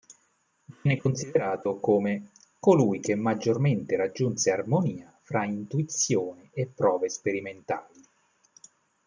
Viene 0.81 0.99
considerato 0.99 1.75
come 1.79 2.31
"colui 2.59 2.99
che 2.99 3.13
maggiormente 3.13 3.95
raggiunse 3.95 4.49
armonia 4.49 5.15
fra 5.21 5.45
intuizione 5.45 6.49
e 6.53 6.65
prove 6.65 7.07
sperimentali". 7.07 8.01